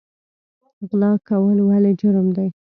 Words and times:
غلا 0.87 1.11
کول 1.27 1.57
ولې 1.69 1.91
جرم 2.01 2.27
دی؟ 2.35 2.47